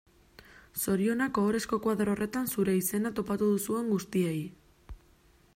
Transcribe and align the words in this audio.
Zorionak 0.83 1.39
ohorezko 1.41 1.79
koadro 1.83 2.15
horretan 2.15 2.51
zure 2.55 2.77
izena 2.81 3.15
topatu 3.21 3.53
duzuen 3.53 3.93
guztiei. 3.97 4.39